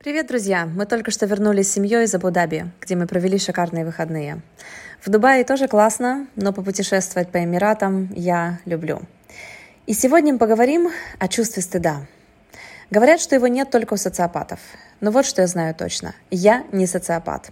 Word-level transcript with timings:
Привет, 0.00 0.28
друзья! 0.28 0.64
Мы 0.64 0.86
только 0.86 1.10
что 1.10 1.26
вернулись 1.26 1.68
с 1.68 1.72
семьей 1.72 2.04
из 2.04 2.14
Абу-Даби, 2.14 2.70
где 2.80 2.94
мы 2.94 3.08
провели 3.08 3.36
шикарные 3.36 3.84
выходные. 3.84 4.42
В 5.04 5.10
Дубае 5.10 5.42
тоже 5.42 5.66
классно, 5.66 6.28
но 6.36 6.52
попутешествовать 6.52 7.32
по 7.32 7.42
Эмиратам 7.42 8.08
я 8.14 8.60
люблю. 8.64 9.02
И 9.86 9.94
сегодня 9.94 10.34
мы 10.34 10.38
поговорим 10.38 10.92
о 11.18 11.26
чувстве 11.26 11.64
стыда. 11.64 12.06
Говорят, 12.92 13.20
что 13.20 13.34
его 13.34 13.48
нет 13.48 13.72
только 13.72 13.94
у 13.94 13.96
социопатов. 13.96 14.60
Но 15.00 15.10
вот 15.10 15.26
что 15.26 15.42
я 15.42 15.48
знаю 15.48 15.74
точно. 15.74 16.14
Я 16.30 16.64
не 16.70 16.86
социопат. 16.86 17.50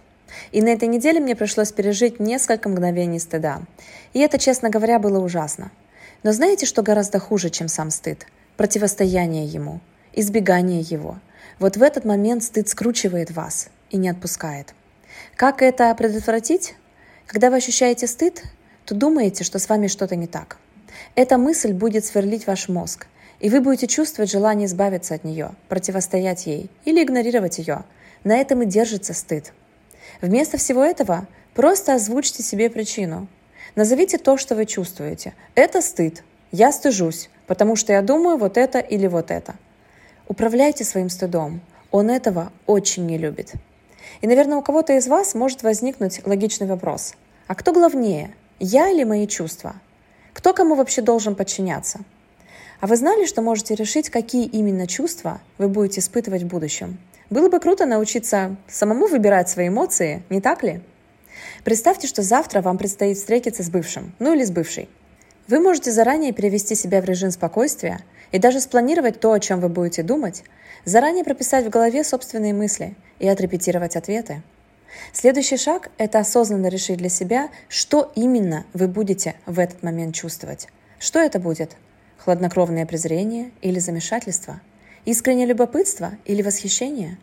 И 0.53 0.61
на 0.61 0.69
этой 0.69 0.87
неделе 0.87 1.19
мне 1.19 1.35
пришлось 1.35 1.73
пережить 1.73 2.21
несколько 2.21 2.69
мгновений 2.69 3.19
стыда. 3.19 3.63
И 4.13 4.19
это, 4.19 4.39
честно 4.39 4.69
говоря, 4.69 4.99
было 4.99 5.19
ужасно. 5.19 5.69
Но 6.23 6.31
знаете, 6.31 6.65
что 6.65 6.81
гораздо 6.81 7.19
хуже, 7.19 7.49
чем 7.49 7.67
сам 7.67 7.91
стыд? 7.91 8.25
Противостояние 8.55 9.45
ему, 9.47 9.81
избегание 10.13 10.79
его– 10.79 11.19
вот 11.59 11.77
в 11.77 11.81
этот 11.81 12.05
момент 12.05 12.43
стыд 12.43 12.69
скручивает 12.69 13.31
вас 13.31 13.69
и 13.89 13.97
не 13.97 14.09
отпускает. 14.09 14.73
Как 15.35 15.61
это 15.61 15.93
предотвратить? 15.95 16.75
Когда 17.25 17.49
вы 17.49 17.57
ощущаете 17.57 18.07
стыд, 18.07 18.43
то 18.85 18.95
думаете, 18.95 19.43
что 19.43 19.59
с 19.59 19.67
вами 19.67 19.87
что-то 19.87 20.15
не 20.15 20.27
так. 20.27 20.57
Эта 21.15 21.37
мысль 21.37 21.73
будет 21.73 22.05
сверлить 22.05 22.47
ваш 22.47 22.69
мозг, 22.69 23.07
и 23.39 23.49
вы 23.49 23.61
будете 23.61 23.87
чувствовать 23.87 24.31
желание 24.31 24.67
избавиться 24.67 25.15
от 25.15 25.23
нее, 25.23 25.51
противостоять 25.67 26.45
ей 26.47 26.69
или 26.85 27.03
игнорировать 27.03 27.57
ее. 27.57 27.83
На 28.23 28.37
этом 28.37 28.61
и 28.63 28.65
держится 28.65 29.13
стыд. 29.13 29.53
Вместо 30.21 30.57
всего 30.57 30.83
этого 30.83 31.27
просто 31.53 31.95
озвучьте 31.95 32.43
себе 32.43 32.69
причину. 32.69 33.27
Назовите 33.75 34.17
то, 34.17 34.37
что 34.37 34.55
вы 34.55 34.65
чувствуете. 34.65 35.33
Это 35.55 35.81
стыд. 35.81 36.23
Я 36.51 36.71
стыжусь, 36.71 37.29
потому 37.45 37.75
что 37.75 37.93
я 37.93 38.01
думаю 38.01 38.37
вот 38.37 38.57
это 38.57 38.79
или 38.79 39.07
вот 39.07 39.31
это– 39.31 39.55
Управляйте 40.27 40.83
своим 40.83 41.09
стыдом. 41.09 41.61
Он 41.89 42.09
этого 42.09 42.51
очень 42.65 43.05
не 43.05 43.17
любит. 43.17 43.53
И, 44.21 44.27
наверное, 44.27 44.57
у 44.57 44.61
кого-то 44.61 44.93
из 44.93 45.07
вас 45.07 45.35
может 45.35 45.63
возникнуть 45.63 46.25
логичный 46.25 46.67
вопрос. 46.67 47.13
А 47.47 47.55
кто 47.55 47.71
главнее, 47.71 48.35
я 48.59 48.89
или 48.89 49.03
мои 49.05 49.25
чувства? 49.27 49.75
Кто 50.33 50.53
кому 50.53 50.75
вообще 50.75 51.01
должен 51.01 51.35
подчиняться? 51.35 51.99
А 52.81 52.87
вы 52.87 52.97
знали, 52.97 53.25
что 53.25 53.41
можете 53.41 53.73
решить, 53.73 54.09
какие 54.09 54.45
именно 54.45 54.85
чувства 54.85 55.39
вы 55.57 55.69
будете 55.69 56.01
испытывать 56.01 56.43
в 56.43 56.47
будущем? 56.47 56.99
Было 57.29 57.49
бы 57.49 57.59
круто 57.59 57.85
научиться 57.85 58.57
самому 58.67 59.07
выбирать 59.07 59.49
свои 59.49 59.69
эмоции, 59.69 60.23
не 60.29 60.41
так 60.41 60.61
ли? 60.61 60.81
Представьте, 61.63 62.07
что 62.07 62.21
завтра 62.21 62.61
вам 62.61 62.77
предстоит 62.77 63.17
встретиться 63.17 63.63
с 63.63 63.69
бывшим, 63.69 64.13
ну 64.19 64.33
или 64.33 64.43
с 64.43 64.51
бывшей. 64.51 64.89
Вы 65.47 65.61
можете 65.61 65.91
заранее 65.91 66.33
перевести 66.33 66.75
себя 66.75 67.01
в 67.01 67.05
режим 67.05 67.31
спокойствия 67.31 68.01
и 68.33 68.39
даже 68.39 68.59
спланировать 68.59 69.21
то, 69.21 69.31
о 69.31 69.39
чем 69.39 69.61
вы 69.61 69.69
будете 69.69 70.03
думать, 70.03 70.43
заранее 70.83 71.23
прописать 71.23 71.65
в 71.65 71.69
голове 71.69 72.03
собственные 72.03 72.53
мысли 72.53 72.95
и 73.19 73.27
отрепетировать 73.29 73.95
ответы. 73.95 74.43
Следующий 75.13 75.55
шаг– 75.55 75.89
это 75.97 76.19
осознанно 76.19 76.67
решить 76.67 76.97
для 76.97 77.07
себя, 77.07 77.49
что 77.69 78.11
именно 78.15 78.65
вы 78.73 78.89
будете 78.89 79.35
в 79.45 79.57
этот 79.59 79.83
момент 79.83 80.15
чувствовать. 80.15 80.67
Что 80.99 81.19
это 81.19 81.39
будет? 81.39 81.77
Хладнокровное 82.17 82.85
презрение 82.85 83.51
или 83.61 83.79
замешательство? 83.79 84.59
Искреннее 85.05 85.45
любопытство 85.45 86.11
или 86.25 86.41
восхищение? 86.41 87.17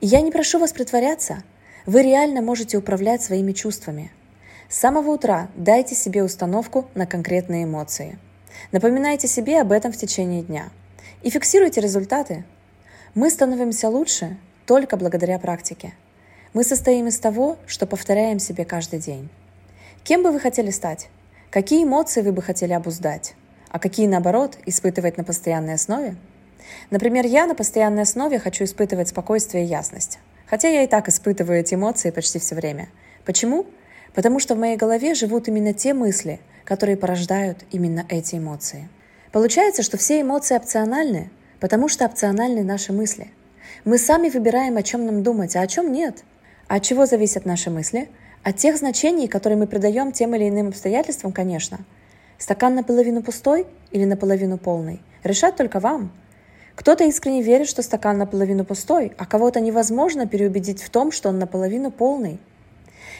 И 0.00 0.06
я 0.06 0.20
не 0.20 0.32
прошу 0.32 0.58
вас 0.58 0.72
притворяться. 0.72 1.44
Вы 1.86 2.02
реально 2.02 2.42
можете 2.42 2.76
управлять 2.76 3.22
своими 3.22 3.52
чувствами– 3.52 4.10
с 4.72 4.78
самого 4.78 5.10
утра 5.10 5.48
дайте 5.54 5.94
себе 5.94 6.24
установку 6.24 6.88
на 6.94 7.04
конкретные 7.06 7.64
эмоции. 7.64 8.18
Напоминайте 8.72 9.28
себе 9.28 9.60
об 9.60 9.70
этом 9.70 9.92
в 9.92 9.98
течение 9.98 10.42
дня. 10.42 10.70
И 11.20 11.28
фиксируйте 11.28 11.82
результаты. 11.82 12.44
Мы 13.14 13.28
становимся 13.28 13.90
лучше 13.90 14.38
только 14.64 14.96
благодаря 14.96 15.38
практике. 15.38 15.92
Мы 16.54 16.64
состоим 16.64 17.08
из 17.08 17.18
того, 17.18 17.58
что 17.66 17.86
повторяем 17.86 18.38
себе 18.38 18.64
каждый 18.64 18.98
день. 18.98 19.28
Кем 20.04 20.22
бы 20.22 20.32
вы 20.32 20.40
хотели 20.40 20.70
стать? 20.70 21.10
Какие 21.50 21.84
эмоции 21.84 22.22
вы 22.22 22.32
бы 22.32 22.40
хотели 22.40 22.72
обуздать? 22.72 23.34
А 23.68 23.78
какие, 23.78 24.06
наоборот, 24.06 24.56
испытывать 24.64 25.18
на 25.18 25.24
постоянной 25.24 25.74
основе? 25.74 26.16
Например, 26.88 27.26
я 27.26 27.46
на 27.46 27.54
постоянной 27.54 28.04
основе 28.04 28.38
хочу 28.38 28.64
испытывать 28.64 29.08
спокойствие 29.08 29.64
и 29.64 29.68
ясность. 29.68 30.18
Хотя 30.46 30.68
я 30.68 30.82
и 30.82 30.86
так 30.86 31.10
испытываю 31.10 31.60
эти 31.60 31.74
эмоции 31.74 32.10
почти 32.10 32.38
все 32.38 32.54
время. 32.54 32.88
Почему? 33.26 33.66
Потому 34.14 34.38
что 34.38 34.54
в 34.54 34.58
моей 34.58 34.76
голове 34.76 35.14
живут 35.14 35.48
именно 35.48 35.72
те 35.72 35.94
мысли, 35.94 36.40
которые 36.64 36.96
порождают 36.96 37.58
именно 37.70 38.04
эти 38.08 38.36
эмоции. 38.36 38.88
Получается, 39.32 39.82
что 39.82 39.96
все 39.96 40.20
эмоции 40.20 40.56
опциональны, 40.56 41.30
потому 41.60 41.88
что 41.88 42.04
опциональны 42.04 42.62
наши 42.62 42.92
мысли. 42.92 43.28
Мы 43.84 43.96
сами 43.96 44.28
выбираем, 44.28 44.76
о 44.76 44.82
чем 44.82 45.06
нам 45.06 45.22
думать, 45.22 45.56
а 45.56 45.62
о 45.62 45.66
чем 45.66 45.92
нет. 45.92 46.24
А 46.68 46.76
от 46.76 46.82
чего 46.82 47.06
зависят 47.06 47.46
наши 47.46 47.70
мысли? 47.70 48.08
От 48.42 48.56
тех 48.56 48.76
значений, 48.76 49.28
которые 49.28 49.58
мы 49.58 49.66
придаем 49.66 50.12
тем 50.12 50.34
или 50.34 50.48
иным 50.48 50.68
обстоятельствам, 50.68 51.32
конечно. 51.32 51.78
Стакан 52.38 52.74
наполовину 52.74 53.22
пустой 53.22 53.66
или 53.92 54.04
наполовину 54.04 54.58
полный? 54.58 55.00
Решать 55.22 55.56
только 55.56 55.80
вам. 55.80 56.12
Кто-то 56.74 57.04
искренне 57.04 57.42
верит, 57.42 57.68
что 57.68 57.82
стакан 57.82 58.18
наполовину 58.18 58.64
пустой, 58.64 59.12
а 59.16 59.26
кого-то 59.26 59.60
невозможно 59.60 60.26
переубедить 60.26 60.82
в 60.82 60.90
том, 60.90 61.12
что 61.12 61.28
он 61.28 61.38
наполовину 61.38 61.90
полный– 61.90 62.38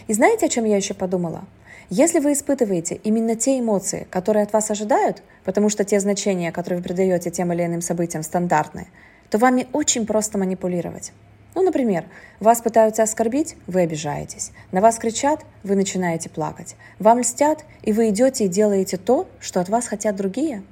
и 0.06 0.12
знаете, 0.12 0.46
о 0.46 0.48
чем 0.48 0.64
я 0.64 0.76
еще 0.76 0.94
подумала? 0.94 1.44
Если 1.90 2.20
вы 2.20 2.32
испытываете 2.32 2.94
именно 3.04 3.36
те 3.36 3.58
эмоции, 3.58 4.06
которые 4.10 4.44
от 4.44 4.52
вас 4.52 4.70
ожидают, 4.70 5.22
потому 5.44 5.68
что 5.68 5.84
те 5.84 6.00
значения, 6.00 6.50
которые 6.52 6.78
вы 6.78 6.84
придаете 6.84 7.30
тем 7.30 7.52
или 7.52 7.64
иным 7.64 7.82
событиям, 7.82 8.22
стандартные, 8.22 8.86
то 9.30 9.38
вами 9.38 9.66
очень 9.72 10.06
просто 10.06 10.38
манипулировать. 10.38 11.12
Ну, 11.54 11.62
например, 11.62 12.06
вас 12.40 12.62
пытаются 12.62 13.02
оскорбить, 13.02 13.56
вы 13.66 13.82
обижаетесь. 13.82 14.52
На 14.70 14.80
вас 14.80 14.98
кричат, 14.98 15.44
вы 15.62 15.74
начинаете 15.74 16.30
плакать. 16.30 16.76
Вам 16.98 17.20
льстят, 17.20 17.64
и 17.82 17.92
вы 17.92 18.08
идете 18.08 18.46
и 18.46 18.48
делаете 18.48 18.96
то, 18.96 19.28
что 19.38 19.60
от 19.60 19.68
вас 19.68 19.86
хотят 19.86 20.16
другие. 20.16 20.62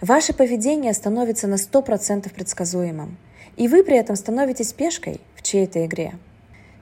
Ваше 0.00 0.32
поведение 0.32 0.94
становится 0.94 1.46
на 1.46 1.56
100% 1.56 2.32
предсказуемым. 2.32 3.18
И 3.56 3.68
вы 3.68 3.82
при 3.82 3.96
этом 3.96 4.16
становитесь 4.16 4.72
пешкой 4.72 5.20
в 5.34 5.42
чьей-то 5.42 5.84
игре. 5.84 6.14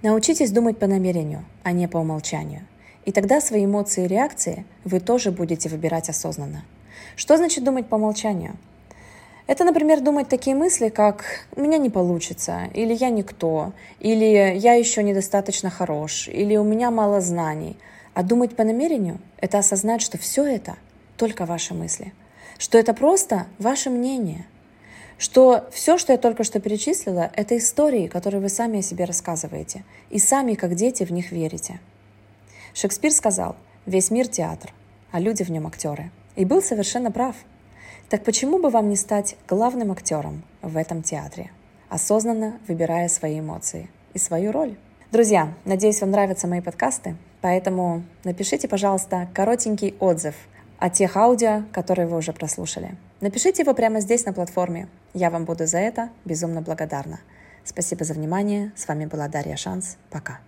Научитесь 0.05 0.51
думать 0.51 0.77
по 0.77 0.87
намерению, 0.87 1.47
а 1.63 1.73
не 1.73 1.89
по 1.89 1.97
умолчанию. 1.97 2.67
И 3.07 3.11
тогда 3.11 3.41
свои 3.41 3.65
эмоции 3.65 4.05
и 4.05 4.07
реакции 4.07 4.67
вы 4.85 5.01
тоже 5.01 5.31
будете 5.31 5.71
выбирать 5.71 6.11
осознанно. 6.11 6.67
Что 7.17 7.39
значит 7.39 7.65
думать 7.65 7.87
по 7.87 7.95
умолчанию? 7.95 8.57
Это, 9.47 9.65
например, 9.65 10.03
думать 10.03 10.29
такие 10.29 10.55
мысли, 10.55 10.91
как 10.91 11.47
«у 11.57 11.63
меня 11.63 11.79
не 11.79 11.89
получится», 11.89 12.69
или 12.75 12.93
«я 12.93 13.09
никто», 13.09 13.73
или 13.99 14.55
«я 14.59 14.75
еще 14.75 15.03
недостаточно 15.03 15.71
хорош», 15.71 16.29
или 16.29 16.55
«у 16.57 16.65
меня 16.65 16.91
мало 16.91 17.23
знаний». 17.23 17.79
А 18.13 18.23
думать 18.23 18.55
по 18.55 18.65
намерению– 18.65 19.21
это 19.39 19.57
осознать, 19.57 20.03
что 20.03 20.19
все 20.19 20.45
это 20.45 20.77
только 21.17 21.47
ваши 21.47 21.73
мысли, 21.73 22.13
что 22.59 22.77
это 22.77 22.93
просто 22.93 23.47
ваше 23.59 23.89
мнение– 23.89 24.45
что 25.19 25.69
все, 25.71 25.99
что 25.99 26.13
я 26.13 26.19
только 26.19 26.45
что 26.45 26.61
перечислила, 26.61 27.31
это 27.35 27.57
истории, 27.57 28.09
которые 28.09 28.41
вы 28.41 28.49
сами 28.49 28.79
о 28.79 28.83
себе 28.83 29.05
рассказываете, 29.05 29.85
и 30.11 30.19
сами, 30.19 30.55
как 30.55 30.75
дети, 30.75 31.05
в 31.05 31.13
них 31.13 31.33
верите. 31.33 31.81
Шекспир 32.73 33.13
сказал, 33.13 33.57
весь 33.87 34.11
мир 34.11 34.27
театр, 34.27 34.73
а 35.13 35.21
люди 35.21 35.43
в 35.43 35.51
нем 35.51 35.67
актеры. 35.67 36.11
И 36.37 36.45
был 36.45 36.61
совершенно 36.61 37.11
прав. 37.13 37.37
Так 38.09 38.25
почему 38.25 38.59
бы 38.59 38.71
вам 38.71 38.89
не 38.89 38.97
стать 38.97 39.37
главным 39.49 39.93
актером 39.93 40.43
в 40.63 40.77
этом 40.77 41.03
театре, 41.03 41.51
осознанно 41.89 42.59
выбирая 42.67 43.09
свои 43.09 43.41
эмоции 43.41 43.89
и 44.13 44.19
свою 44.19 44.53
роль? 44.53 44.77
Друзья, 45.13 45.55
надеюсь, 45.65 46.01
вам 46.01 46.11
нравятся 46.11 46.49
мои 46.49 46.61
подкасты, 46.61 47.17
поэтому 47.41 48.03
напишите, 48.25 48.67
пожалуйста, 48.67 49.29
коротенький 49.33 49.95
отзыв 50.01 50.35
о 50.85 50.91
тех 50.91 51.17
аудио, 51.17 51.63
которые 51.73 52.07
вы 52.07 52.19
уже 52.19 52.35
прослушали. 52.35 52.95
Напишите 53.23 53.63
его 53.63 53.73
прямо 53.73 54.01
здесь 54.01 54.27
на 54.27 54.35
платформе. 54.35 54.87
Я 55.15 55.31
вам 55.31 55.47
буду 55.47 55.65
за 55.65 55.79
это 55.79 56.11
безумно 56.27 56.61
благодарна. 56.61 57.21
Спасибо 57.65 58.05
за 58.05 58.13
внимание. 58.13 58.71
С 58.77 58.87
вами 58.87 59.07
была 59.07 59.29
Дарья 59.29 59.57
Шанс. 59.57 59.97
Пока. 60.11 60.41